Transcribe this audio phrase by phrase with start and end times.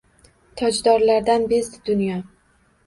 [0.61, 2.21] Tojdorlardan bezdi dunyo